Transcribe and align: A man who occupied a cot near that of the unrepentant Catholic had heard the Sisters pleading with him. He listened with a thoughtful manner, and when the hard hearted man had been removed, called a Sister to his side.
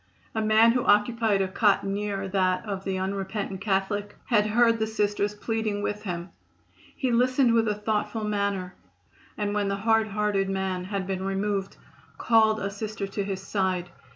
A 0.33 0.41
man 0.41 0.71
who 0.71 0.83
occupied 0.83 1.43
a 1.43 1.47
cot 1.47 1.83
near 1.85 2.27
that 2.29 2.65
of 2.65 2.83
the 2.85 2.97
unrepentant 2.97 3.61
Catholic 3.61 4.17
had 4.25 4.47
heard 4.47 4.79
the 4.79 4.87
Sisters 4.87 5.35
pleading 5.35 5.83
with 5.83 6.01
him. 6.01 6.31
He 6.95 7.11
listened 7.11 7.53
with 7.53 7.67
a 7.67 7.75
thoughtful 7.75 8.23
manner, 8.23 8.73
and 9.37 9.53
when 9.53 9.67
the 9.67 9.75
hard 9.75 10.07
hearted 10.07 10.49
man 10.49 10.85
had 10.85 11.05
been 11.05 11.23
removed, 11.23 11.77
called 12.17 12.59
a 12.59 12.71
Sister 12.71 13.05
to 13.05 13.23
his 13.23 13.41
side. 13.43 13.91